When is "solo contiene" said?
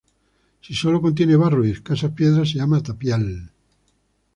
0.73-1.35